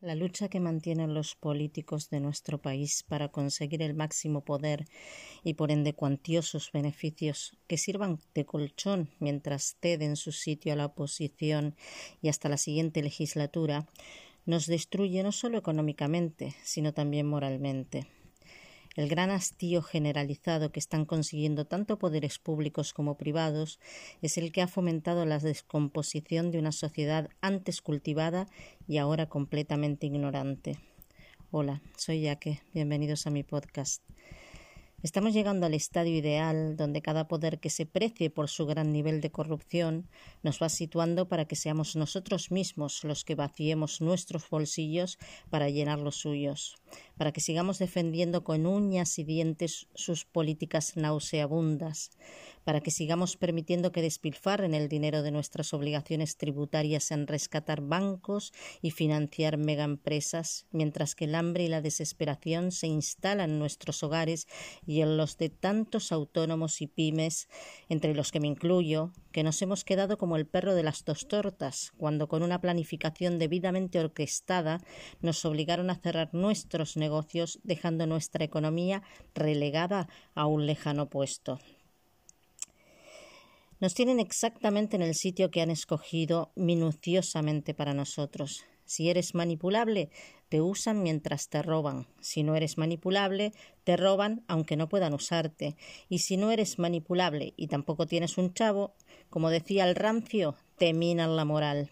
[0.00, 4.86] La lucha que mantienen los políticos de nuestro país para conseguir el máximo poder
[5.44, 10.86] y por ende cuantiosos beneficios que sirvan de colchón mientras ceden su sitio a la
[10.86, 11.76] oposición
[12.22, 13.88] y hasta la siguiente legislatura,
[14.46, 18.06] nos destruye no solo económicamente, sino también moralmente.
[18.96, 23.78] El gran hastío generalizado que están consiguiendo tanto poderes públicos como privados
[24.20, 28.48] es el que ha fomentado la descomposición de una sociedad antes cultivada
[28.88, 30.76] y ahora completamente ignorante.
[31.52, 32.62] Hola, soy Yaque.
[32.74, 34.02] Bienvenidos a mi podcast.
[35.02, 39.22] Estamos llegando al estadio ideal donde cada poder que se precie por su gran nivel
[39.22, 40.10] de corrupción
[40.42, 46.00] nos va situando para que seamos nosotros mismos los que vaciemos nuestros bolsillos para llenar
[46.00, 46.76] los suyos,
[47.20, 52.12] para que sigamos defendiendo con uñas y dientes sus políticas nauseabundas,
[52.64, 58.54] para que sigamos permitiendo que despilfarren el dinero de nuestras obligaciones tributarias en rescatar bancos
[58.80, 64.48] y financiar megaempresas, mientras que el hambre y la desesperación se instalan en nuestros hogares
[64.86, 67.50] y en los de tantos autónomos y pymes,
[67.90, 71.28] entre los que me incluyo, que nos hemos quedado como el perro de las dos
[71.28, 74.80] tortas, cuando con una planificación debidamente orquestada
[75.20, 77.09] nos obligaron a cerrar nuestros negocios,
[77.62, 79.02] dejando nuestra economía
[79.34, 81.58] relegada a un lejano puesto.
[83.80, 88.64] Nos tienen exactamente en el sitio que han escogido minuciosamente para nosotros.
[88.84, 90.10] Si eres manipulable,
[90.50, 92.08] te usan mientras te roban.
[92.20, 93.52] Si no eres manipulable,
[93.84, 95.76] te roban aunque no puedan usarte.
[96.08, 98.94] Y si no eres manipulable y tampoco tienes un chavo,
[99.30, 101.88] como decía el rancio, te minan la moral.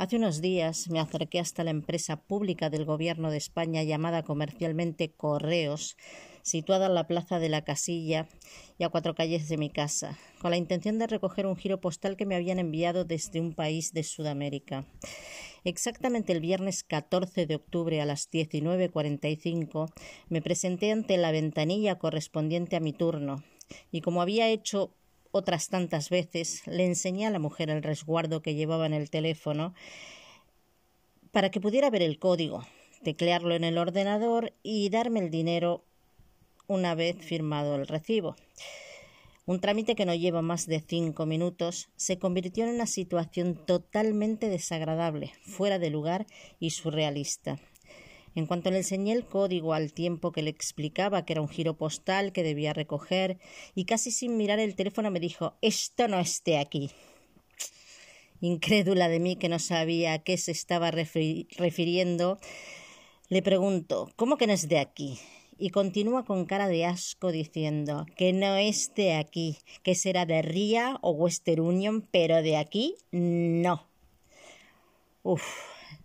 [0.00, 5.10] Hace unos días me acerqué hasta la empresa pública del Gobierno de España llamada comercialmente
[5.10, 5.98] Correos,
[6.40, 8.26] situada en la plaza de la Casilla
[8.78, 12.16] y a cuatro calles de mi casa, con la intención de recoger un giro postal
[12.16, 14.86] que me habían enviado desde un país de Sudamérica.
[15.64, 19.92] Exactamente el viernes 14 de octubre a las 19.45
[20.30, 23.44] me presenté ante la ventanilla correspondiente a mi turno
[23.92, 24.94] y como había hecho
[25.32, 29.74] otras tantas veces, le enseñé a la mujer el resguardo que llevaba en el teléfono
[31.30, 32.66] para que pudiera ver el código,
[33.02, 35.84] teclearlo en el ordenador y darme el dinero
[36.66, 38.36] una vez firmado el recibo.
[39.46, 44.48] Un trámite que no lleva más de cinco minutos se convirtió en una situación totalmente
[44.48, 46.26] desagradable, fuera de lugar
[46.60, 47.58] y surrealista.
[48.34, 51.76] En cuanto le enseñé el código al tiempo que le explicaba que era un giro
[51.76, 53.38] postal que debía recoger,
[53.74, 56.90] y casi sin mirar el teléfono me dijo Esto no esté aquí.
[58.40, 62.38] Incrédula de mí que no sabía a qué se estaba refiriendo,
[63.28, 65.18] le pregunto ¿Cómo que no es de aquí?
[65.60, 70.40] y continúa con cara de asco diciendo que no es de aquí, que será de
[70.40, 73.86] RIA o Western Union, pero de aquí no.
[75.22, 75.44] Uf,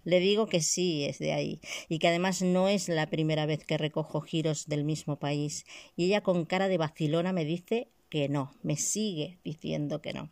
[0.05, 3.65] le digo que sí es de ahí y que además no es la primera vez
[3.65, 5.65] que recojo giros del mismo país
[5.97, 10.29] y ella con cara de vacilona me dice que no, me sigue diciendo que no.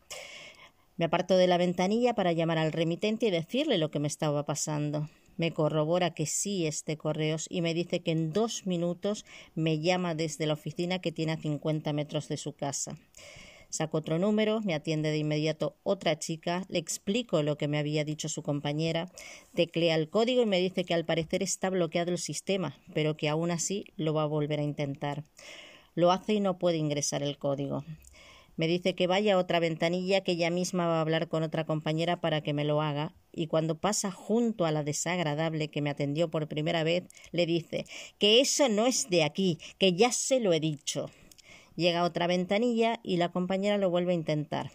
[0.96, 4.46] Me aparto de la ventanilla para llamar al remitente y decirle lo que me estaba
[4.46, 5.10] pasando.
[5.38, 9.80] Me corrobora que sí es de correos y me dice que en dos minutos me
[9.80, 12.96] llama desde la oficina que tiene a cincuenta metros de su casa.
[13.74, 18.06] Saco otro número, me atiende de inmediato otra chica, le explico lo que me había
[18.06, 19.12] dicho su compañera,
[19.56, 23.30] teclea el código y me dice que al parecer está bloqueado el sistema, pero que
[23.30, 25.24] aún así lo va a volver a intentar.
[25.96, 27.84] Lo hace y no puede ingresar el código.
[28.58, 31.66] Me dice que vaya a otra ventanilla que ella misma va a hablar con otra
[31.66, 35.90] compañera para que me lo haga y cuando pasa junto a la desagradable que me
[35.90, 37.88] atendió por primera vez, le dice
[38.20, 41.10] que eso no es de aquí, que ya se lo he dicho.
[41.76, 44.72] Llega a otra ventanilla y la compañera lo vuelve a intentar.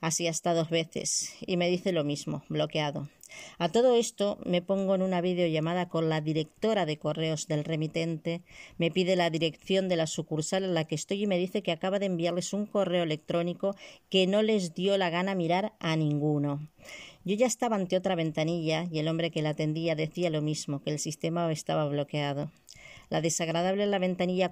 [0.00, 3.08] Así hasta dos veces, y me dice lo mismo, bloqueado.
[3.58, 8.42] A todo esto me pongo en una videollamada con la directora de correos del remitente,
[8.78, 11.72] me pide la dirección de la sucursal en la que estoy y me dice que
[11.72, 13.74] acaba de enviarles un correo electrónico
[14.10, 16.68] que no les dio la gana mirar a ninguno.
[17.24, 20.82] Yo ya estaba ante otra ventanilla y el hombre que la atendía decía lo mismo,
[20.82, 22.50] que el sistema estaba bloqueado
[23.12, 24.50] la desagradable en la ventanilla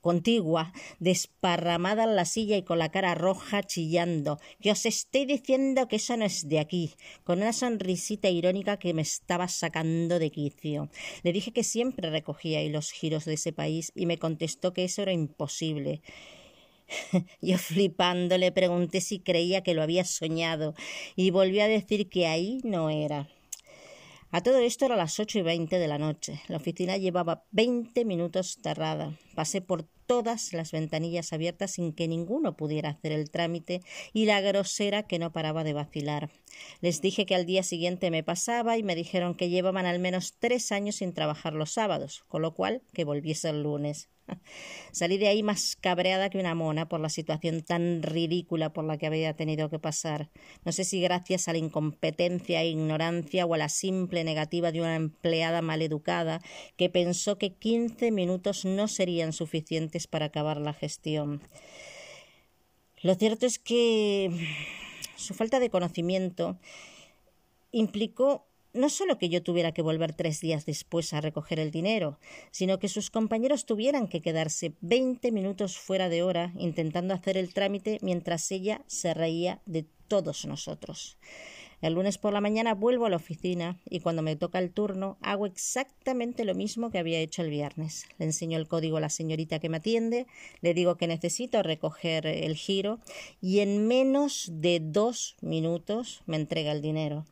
[0.00, 5.88] contigua, desparramada en la silla y con la cara roja chillando, que os estoy diciendo
[5.88, 6.94] que eso no es de aquí,
[7.24, 10.88] con una sonrisita irónica que me estaba sacando de quicio.
[11.24, 14.84] Le dije que siempre recogía ahí los giros de ese país y me contestó que
[14.84, 16.00] eso era imposible.
[17.42, 20.74] Yo flipando le pregunté si creía que lo había soñado
[21.16, 23.28] y volvió a decir que ahí no era.
[24.32, 26.40] A todo esto era las ocho y veinte de la noche.
[26.46, 29.18] La oficina llevaba veinte minutos cerrada.
[29.40, 33.80] Pasé por todas las ventanillas abiertas sin que ninguno pudiera hacer el trámite
[34.12, 36.28] y la grosera que no paraba de vacilar.
[36.82, 40.34] Les dije que al día siguiente me pasaba y me dijeron que llevaban al menos
[40.38, 44.10] tres años sin trabajar los sábados, con lo cual que volviese el lunes.
[44.92, 48.98] Salí de ahí más cabreada que una mona por la situación tan ridícula por la
[48.98, 50.30] que había tenido que pasar.
[50.64, 54.80] No sé si gracias a la incompetencia e ignorancia o a la simple negativa de
[54.80, 56.40] una empleada maleducada
[56.76, 61.42] que pensó que quince minutos no serían suficientes para acabar la gestión.
[63.02, 64.30] Lo cierto es que
[65.16, 66.58] su falta de conocimiento
[67.72, 72.18] implicó no solo que yo tuviera que volver tres días después a recoger el dinero,
[72.50, 77.52] sino que sus compañeros tuvieran que quedarse veinte minutos fuera de hora intentando hacer el
[77.52, 81.18] trámite mientras ella se reía de todos nosotros.
[81.80, 85.16] El lunes por la mañana vuelvo a la oficina y cuando me toca el turno
[85.22, 88.04] hago exactamente lo mismo que había hecho el viernes.
[88.18, 90.26] Le enseño el código a la señorita que me atiende,
[90.60, 93.00] le digo que necesito recoger el giro
[93.40, 97.24] y en menos de dos minutos me entrega el dinero.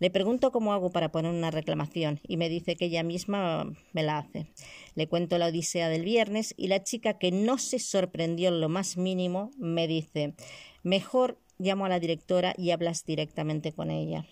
[0.00, 4.02] Le pregunto cómo hago para poner una reclamación y me dice que ella misma me
[4.02, 4.48] la hace.
[4.96, 8.68] Le cuento la odisea del viernes y la chica, que no se sorprendió en lo
[8.68, 10.34] más mínimo, me dice
[10.82, 14.26] mejor llamo a la directora y hablas directamente con ella.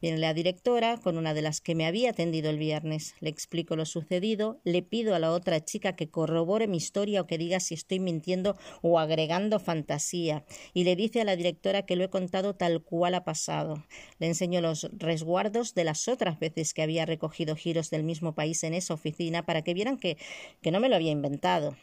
[0.00, 3.16] Viene la directora con una de las que me había atendido el viernes.
[3.18, 7.26] Le explico lo sucedido, le pido a la otra chica que corrobore mi historia o
[7.26, 10.44] que diga si estoy mintiendo o agregando fantasía.
[10.72, 13.84] Y le dice a la directora que lo he contado tal cual ha pasado.
[14.20, 18.62] Le enseño los resguardos de las otras veces que había recogido giros del mismo país
[18.62, 20.16] en esa oficina para que vieran que,
[20.62, 21.74] que no me lo había inventado.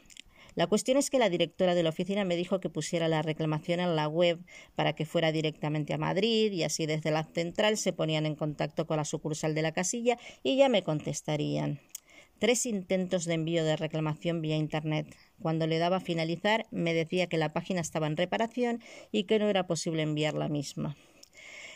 [0.56, 3.82] La cuestión es que la directora de la oficina me dijo que pusiera la reclamación
[3.82, 4.40] en la web
[4.76, 8.88] para que fuera directamente a Madrid y así desde la central se ponían en contacto
[8.88, 11.82] con la sucursal de la casilla y ya me contestarían.
[12.40, 15.14] Tres intentos de envío de reclamación vía Internet.
[15.42, 18.82] Cuando le daba a finalizar me decía que la página estaba en reparación
[19.12, 20.96] y que no era posible enviar la misma.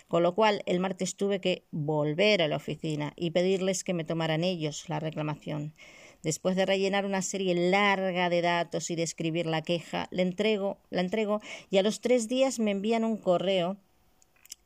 [0.08, 4.04] Con lo cual, el martes tuve que volver a la oficina y pedirles que me
[4.04, 5.76] tomaran ellos la reclamación.
[6.24, 10.78] Después de rellenar una serie larga de datos y de escribir la queja, la entrego,
[10.90, 13.78] la entrego y a los tres días me envían un correo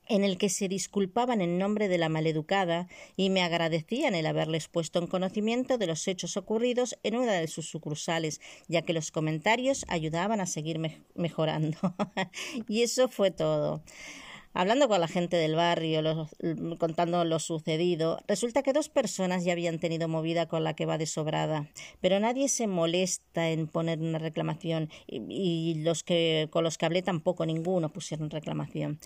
[0.07, 4.67] en el que se disculpaban en nombre de la maleducada y me agradecían el haberles
[4.67, 9.11] puesto en conocimiento de los hechos ocurridos en una de sus sucursales, ya que los
[9.11, 10.79] comentarios ayudaban a seguir
[11.15, 11.77] mejorando.
[12.67, 13.81] y eso fue todo.
[14.55, 16.29] Hablando con la gente del barrio,
[16.77, 20.99] contando lo sucedido, resulta que dos personas ya habían tenido movida con la que va
[20.99, 21.67] de sobrada,
[22.01, 27.01] pero nadie se molesta en poner una reclamación y, los que con los que hablé
[27.01, 28.99] tampoco ninguno pusieron reclamación.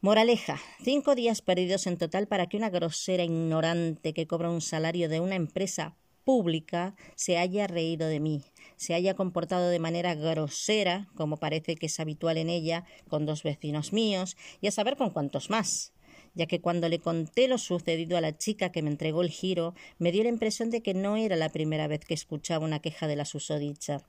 [0.00, 5.10] Moraleja, cinco días perdidos en total para que una grosera ignorante que cobra un salario
[5.10, 5.94] de una empresa
[6.24, 8.42] pública se haya reído de mí,
[8.80, 13.42] se haya comportado de manera grosera, como parece que es habitual en ella, con dos
[13.42, 15.92] vecinos míos, y a saber con cuántos más
[16.34, 19.74] ya que cuando le conté lo sucedido a la chica que me entregó el giro,
[19.98, 23.08] me dio la impresión de que no era la primera vez que escuchaba una queja
[23.08, 24.02] de la susodicha.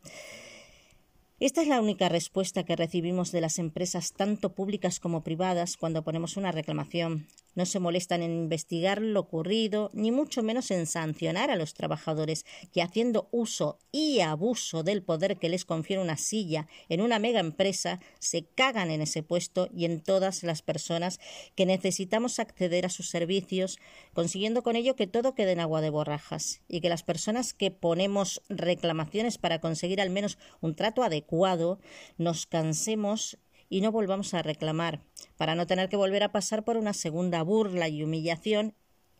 [1.39, 6.03] Esta es la única respuesta que recibimos de las empresas, tanto públicas como privadas, cuando
[6.03, 7.27] ponemos una reclamación.
[7.55, 12.45] No se molestan en investigar lo ocurrido, ni mucho menos en sancionar a los trabajadores
[12.71, 17.39] que, haciendo uso y abuso del poder que les confiere una silla en una mega
[17.39, 21.19] empresa, se cagan en ese puesto y en todas las personas
[21.55, 23.79] que necesitamos acceder a sus servicios,
[24.13, 27.71] consiguiendo con ello que todo quede en agua de borrajas y que las personas que
[27.71, 31.79] ponemos reclamaciones para conseguir al menos un trato adecuado
[32.17, 33.37] nos cansemos
[33.71, 35.01] y no volvamos a reclamar,
[35.37, 38.75] para no tener que volver a pasar por una segunda burla y humillación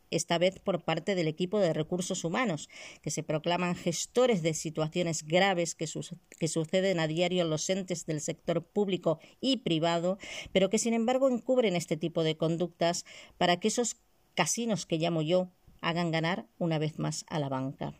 [0.10, 2.68] esta vez por parte del equipo de recursos humanos,
[3.02, 8.20] que se proclaman gestores de situaciones graves que, suceden a diario en los entes del
[8.20, 10.18] sector público y privado,
[10.52, 13.06] pero que sin embargo encubren este tipo de conductas
[13.38, 13.96] para que esos
[14.36, 17.94] casinos que llamo yo hagan ganar una vez más a la banca.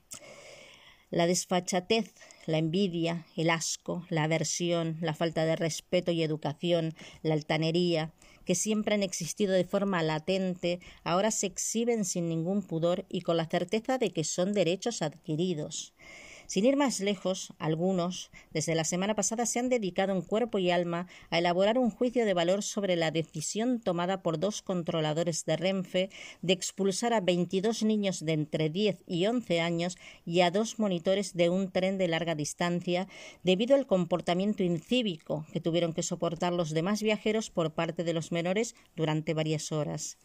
[1.12, 2.14] La desfachatez,
[2.46, 8.14] la envidia, el asco, la aversión, la falta de respeto y educación, la altanería,
[8.46, 13.36] que siempre han existido de forma latente, ahora se exhiben sin ningún pudor y con
[13.36, 15.94] la certeza de que son derechos adquiridos.
[16.52, 20.70] Sin ir más lejos, algunos, desde la semana pasada, se han dedicado en cuerpo y
[20.70, 25.56] alma a elaborar un juicio de valor sobre la decisión tomada por dos controladores de
[25.56, 26.10] Renfe
[26.42, 31.38] de expulsar a 22 niños de entre 10 y 11 años y a dos monitores
[31.38, 33.08] de un tren de larga distancia
[33.44, 38.34] debido al comportamiento incívico que tuvieron que soportar los demás viajeros por parte de los
[38.34, 40.18] menores durante varias horas.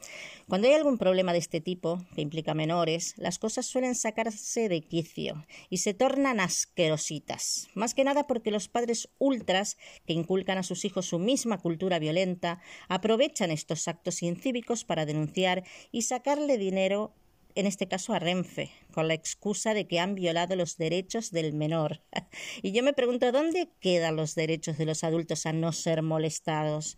[0.48, 4.80] Cuando hay algún problema de este tipo, que implica menores, las cosas suelen sacarse de
[4.80, 10.56] quicio y se torna tornan asquerositas, más que nada porque los padres ultras, que inculcan
[10.56, 12.58] a sus hijos su misma cultura violenta,
[12.88, 17.12] aprovechan estos actos incívicos para denunciar y sacarle dinero
[17.54, 21.52] en este caso a Renfe, con la excusa de que han violado los derechos del
[21.52, 22.00] menor.
[22.62, 26.96] y yo me pregunto, ¿dónde quedan los derechos de los adultos a no ser molestados?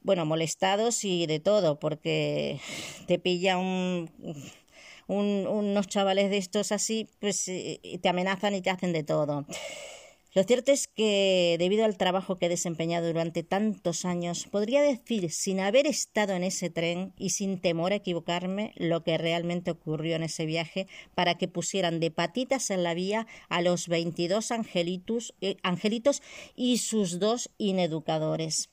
[0.00, 2.60] Bueno, molestados y de todo, porque
[3.08, 4.08] te pilla un,
[5.10, 9.46] unos chavales de estos así, pues te amenazan y te hacen de todo.
[10.32, 15.28] Lo cierto es que, debido al trabajo que he desempeñado durante tantos años, podría decir,
[15.32, 20.14] sin haber estado en ese tren y sin temor a equivocarme, lo que realmente ocurrió
[20.14, 20.86] en ese viaje
[21.16, 26.22] para que pusieran de patitas en la vía a los 22 angelitos, eh, angelitos
[26.54, 28.70] y sus dos ineducadores.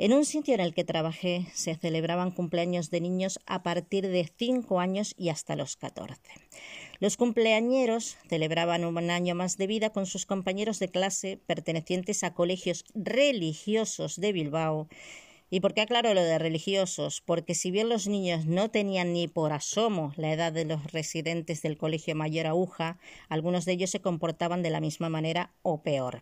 [0.00, 4.30] En un sitio en el que trabajé se celebraban cumpleaños de niños a partir de
[4.36, 6.34] cinco años y hasta los catorce.
[7.00, 12.32] Los cumpleañeros celebraban un año más de vida con sus compañeros de clase pertenecientes a
[12.32, 14.88] colegios religiosos de Bilbao.
[15.50, 17.20] ¿Y por qué aclaro lo de religiosos?
[17.20, 21.60] Porque si bien los niños no tenían ni por asomo la edad de los residentes
[21.60, 26.20] del colegio mayor aguja, algunos de ellos se comportaban de la misma manera o peor.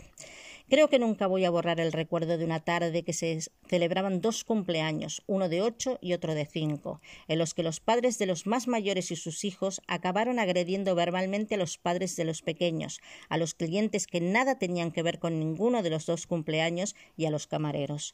[0.68, 4.42] Creo que nunca voy a borrar el recuerdo de una tarde que se celebraban dos
[4.42, 8.48] cumpleaños, uno de ocho y otro de cinco, en los que los padres de los
[8.48, 13.38] más mayores y sus hijos acabaron agrediendo verbalmente a los padres de los pequeños, a
[13.38, 17.30] los clientes que nada tenían que ver con ninguno de los dos cumpleaños y a
[17.30, 18.12] los camareros.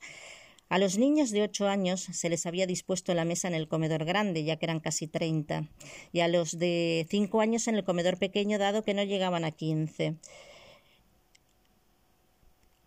[0.68, 4.04] A los niños de ocho años se les había dispuesto la mesa en el comedor
[4.04, 5.70] grande, ya que eran casi treinta,
[6.12, 9.52] y a los de cinco años en el comedor pequeño, dado que no llegaban a
[9.52, 10.16] quince.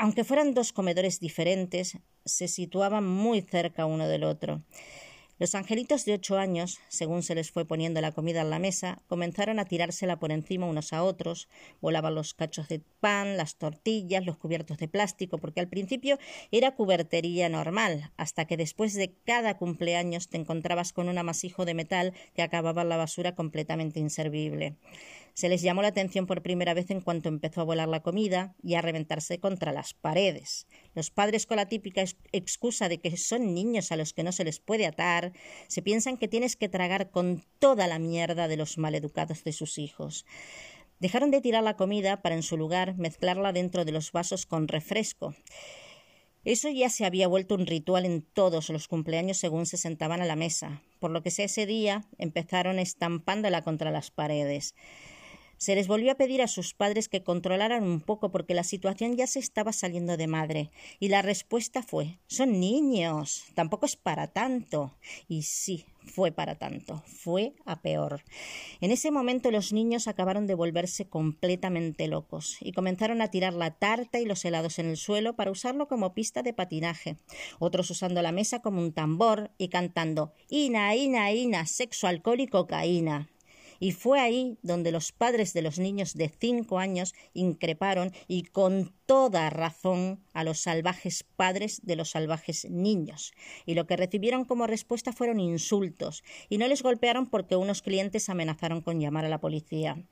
[0.06, 4.62] Aunque fueran dos comedores diferentes, se situaban muy cerca uno del otro.
[5.40, 9.02] Los angelitos de ocho años, según se les fue poniendo la comida en la mesa,
[9.08, 11.50] comenzaron a tirársela por encima unos a otros,
[11.82, 16.20] volaban los cachos de pan, las tortillas, los cubiertos de plástico, porque al principio
[16.52, 21.74] era cubertería normal, hasta que después de cada cumpleaños te encontrabas con un amasijo de
[21.74, 24.76] metal que acababa la basura completamente inservible.
[25.36, 28.56] Se les llamó la atención por primera vez en cuanto empezó a volar la comida
[28.64, 30.66] y a reventarse contra las paredes.
[30.94, 34.46] Los padres con la típica excusa de que son niños a los que no se
[34.46, 35.34] les puede atar,
[35.68, 39.78] se piensan que tienes que tragar con toda la mierda de los maleducados de sus
[39.78, 40.26] hijos.
[41.02, 44.70] Dejaron de tirar la comida para en su lugar mezclarla dentro de los vasos con
[44.70, 45.36] refresco.
[46.46, 50.26] Eso ya se había vuelto un ritual en todos los cumpleaños según se sentaban a
[50.26, 54.76] la mesa, por lo que ese día empezaron estampándola contra las paredes.
[55.58, 59.16] Se les volvió a pedir a sus padres que controlaran un poco porque la situación
[59.16, 60.72] ya se estaba saliendo de madre.
[61.00, 63.44] Y la respuesta fue Son niños.
[63.54, 64.98] Tampoco es para tanto.
[65.28, 67.04] Y sí, fue para tanto.
[67.06, 68.24] Fue a peor.
[68.82, 73.72] En ese momento los niños acabaron de volverse completamente locos y comenzaron a tirar la
[73.72, 77.18] tarta y los helados en el suelo para usarlo como pista de patinaje.
[77.60, 82.48] Otros usando la mesa como un tambor y cantando Ina, Ina, Ina, sexo, alcohol y
[82.48, 83.30] cocaína.
[83.80, 88.94] Y fue ahí donde los padres de los niños de cinco años increparon y con
[89.06, 93.34] toda razón a los salvajes padres de los salvajes niños.
[93.66, 98.30] Y lo que recibieron como respuesta fueron insultos, y no les golpearon porque unos clientes
[98.30, 100.04] amenazaron con llamar a la policía.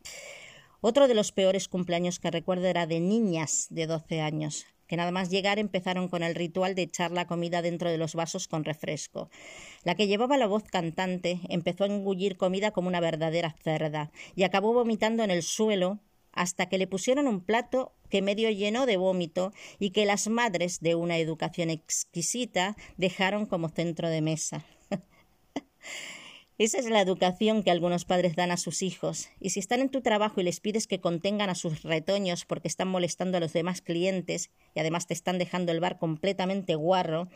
[0.81, 5.11] Otro de los peores cumpleaños que recuerdo era de niñas de doce años que nada
[5.11, 8.63] más llegar empezaron con el ritual de echar la comida dentro de los vasos con
[8.63, 9.29] refresco.
[9.83, 14.43] La que llevaba la voz cantante empezó a engullir comida como una verdadera cerda y
[14.43, 15.99] acabó vomitando en el suelo
[16.31, 20.79] hasta que le pusieron un plato que medio llenó de vómito y que las madres
[20.81, 24.65] de una educación exquisita dejaron como centro de mesa.
[26.59, 29.89] Esa es la educación que algunos padres dan a sus hijos, y si están en
[29.89, 33.53] tu trabajo y les pides que contengan a sus retoños porque están molestando a los
[33.53, 37.27] demás clientes y además te están dejando el bar completamente guarro,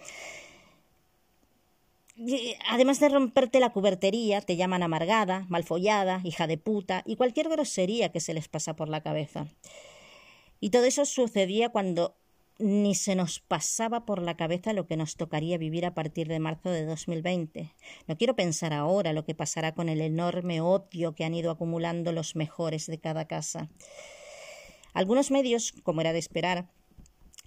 [2.69, 8.09] además de romperte la cubertería, te llaman amargada, malfollada, hija de puta y cualquier grosería
[8.09, 9.47] que se les pasa por la cabeza.
[10.59, 12.15] Y todo eso sucedía cuando
[12.59, 16.39] ni se nos pasaba por la cabeza lo que nos tocaría vivir a partir de
[16.39, 17.73] marzo de 2020.
[18.07, 22.11] No quiero pensar ahora lo que pasará con el enorme odio que han ido acumulando
[22.11, 23.69] los mejores de cada casa.
[24.93, 26.69] Algunos medios, como era de esperar,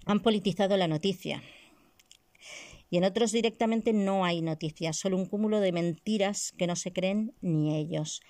[0.05, 1.43] han politizado la noticia.
[2.89, 6.91] Y en otros directamente no hay noticias, solo un cúmulo de mentiras que no se
[6.91, 8.21] creen ni ellos.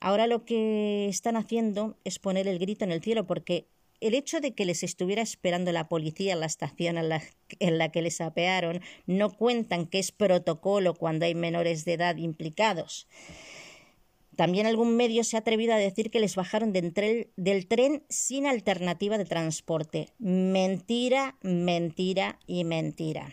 [0.00, 3.68] Ahora lo que están haciendo es poner el grito en el cielo porque
[4.00, 7.08] el hecho de que les estuviera esperando la policía en la estación en
[7.78, 13.06] la, que les apearon no cuentan que es protocolo cuando hay menores de edad implicados.
[14.36, 19.16] También algún medio se ha atrevido a decir que les bajaron del tren sin alternativa
[19.16, 20.08] de transporte.
[20.18, 23.32] Mentira, mentira y mentira.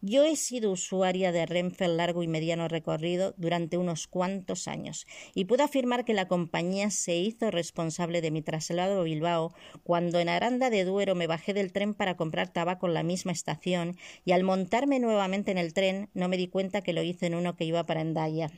[0.00, 5.44] Yo he sido usuaria de Renfe largo y mediano recorrido durante unos cuantos años y
[5.44, 10.28] puedo afirmar que la compañía se hizo responsable de mi traslado a Bilbao cuando en
[10.28, 14.32] Aranda de Duero me bajé del tren para comprar tabaco en la misma estación y
[14.32, 17.56] al montarme nuevamente en el tren no me di cuenta que lo hice en uno
[17.56, 18.50] que iba para Endaya.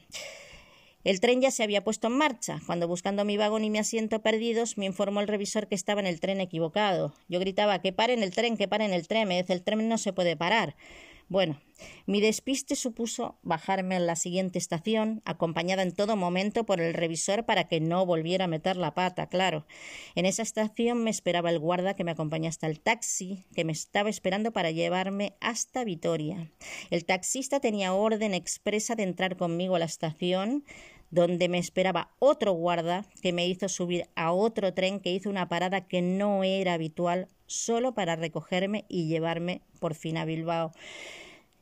[1.05, 2.61] El tren ya se había puesto en marcha.
[2.67, 6.07] Cuando buscando mi vagón y mi asiento perdidos, me informó el revisor que estaba en
[6.07, 7.15] el tren equivocado.
[7.29, 9.29] Yo gritaba que paren el tren, que paren el tren.
[9.29, 10.77] Me dice el tren no se puede parar.
[11.29, 11.59] Bueno,
[12.07, 17.47] mi despiste supuso bajarme en la siguiente estación, acompañada en todo momento por el revisor
[17.47, 19.67] para que no volviera a meter la pata, claro.
[20.15, 23.73] En esa estación me esperaba el guarda que me acompañó hasta el taxi, que me
[23.73, 26.51] estaba esperando para llevarme hasta Vitoria.
[26.91, 30.65] El taxista tenía orden expresa de entrar conmigo a la estación,
[31.15, 35.49] donde me esperaba otro guarda que me hizo subir a otro tren que hizo una
[35.49, 40.73] parada que no era habitual solo para recogerme y llevarme por fin a Bilbao.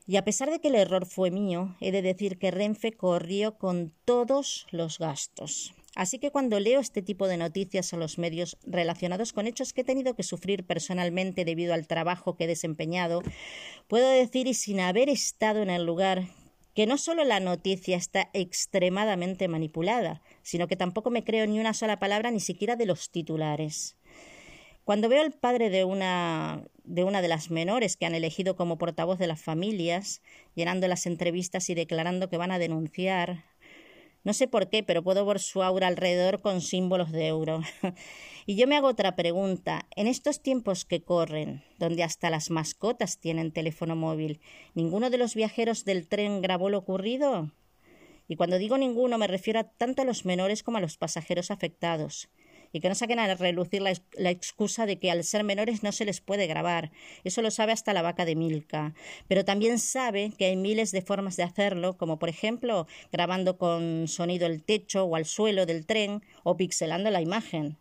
[0.05, 3.57] Y a pesar de que el error fue mío, he de decir que Renfe corrió
[3.57, 5.73] con todos los gastos.
[5.95, 9.81] Así que cuando leo este tipo de noticias a los medios relacionados con hechos que
[9.81, 13.21] he tenido que sufrir personalmente debido al trabajo que he desempeñado,
[13.87, 16.23] puedo decir y sin haber estado en el lugar
[16.73, 21.73] que no solo la noticia está extremadamente manipulada, sino que tampoco me creo ni una
[21.73, 23.97] sola palabra ni siquiera de los titulares.
[24.83, 28.77] Cuando veo al padre de una de una de las menores que han elegido como
[28.77, 30.21] portavoz de las familias,
[30.53, 33.45] llenando las entrevistas y declarando que van a denunciar,
[34.23, 37.61] no sé por qué, pero puedo ver su aura alrededor con símbolos de euro.
[38.45, 39.85] y yo me hago otra pregunta.
[39.95, 44.39] En estos tiempos que corren, donde hasta las mascotas tienen teléfono móvil,
[44.73, 47.51] ¿ninguno de los viajeros del tren grabó lo ocurrido?
[48.27, 52.29] Y cuando digo ninguno me refiero tanto a los menores como a los pasajeros afectados
[52.73, 56.03] y que no saquen a relucir la, excusa de que al ser menores no se
[56.03, 56.91] les puede grabar.
[57.23, 58.93] Eso lo sabe hasta la vaca de Milka.
[59.27, 64.07] Pero también sabe que hay miles de formas de hacerlo, como por ejemplo grabando con
[64.07, 67.77] sonido el techo o al suelo del tren o pixelando la imagen.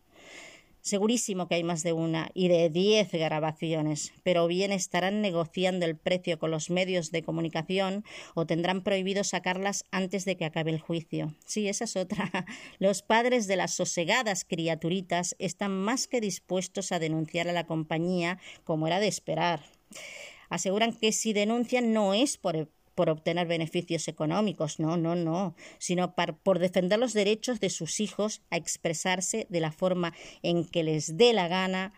[0.82, 5.96] Segurísimo que hay más de una y de diez grabaciones, pero bien estarán negociando el
[5.96, 10.80] precio con los medios de comunicación o tendrán prohibido sacarlas antes de que acabe el
[10.80, 11.36] juicio.
[11.46, 12.46] Sí, esa es otra.
[12.80, 18.40] Los padres de las sosegadas criaturitas están más que dispuestos a denunciar a la compañía,
[18.64, 19.62] como era de esperar.
[20.48, 26.14] Aseguran que si denuncian no es por por obtener beneficios económicos, no, no, no, sino
[26.14, 31.16] por defender los derechos de sus hijos a expresarse de la forma en que les
[31.16, 31.92] dé la gana,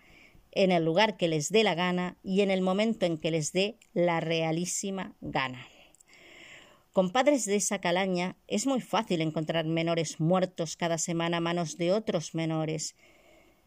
[0.52, 3.52] en el lugar que les dé la gana y en el momento en que les
[3.52, 5.66] dé la realísima gana.
[6.92, 11.76] Con padres de esa calaña es muy fácil encontrar menores muertos cada semana a manos
[11.76, 12.94] de otros menores,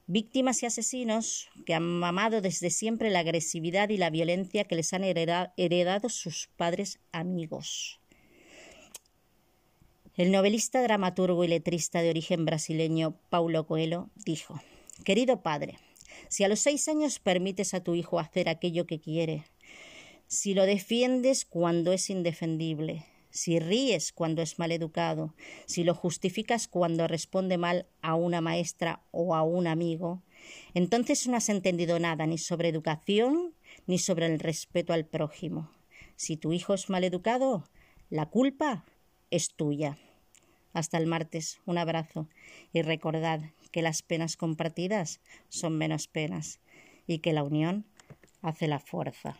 [0.07, 4.93] víctimas y asesinos que han mamado desde siempre la agresividad y la violencia que les
[4.93, 7.99] han heredado sus padres amigos.
[10.15, 14.59] El novelista, dramaturgo y letrista de origen brasileño Paulo Coelho dijo
[15.03, 15.77] Querido padre,
[16.29, 19.45] si a los seis años permites a tu hijo hacer aquello que quiere,
[20.25, 23.05] si lo defiendes cuando es indefendible,
[23.37, 25.35] si ríes cuando es mal educado,
[25.67, 30.23] si lo justificas cuando responde mal a una maestra o a un amigo,
[30.73, 33.53] entonces no has entendido nada ni sobre educación
[33.85, 35.69] ni sobre el respeto al prójimo.
[36.15, 37.63] Si tu hijo es mal educado,
[38.09, 38.85] la culpa
[39.29, 39.97] es tuya.
[40.73, 42.27] Hasta el martes, un abrazo
[42.73, 46.59] y recordad que las penas compartidas son menos penas
[47.05, 47.85] y que la unión
[48.41, 49.37] hace la fuerza.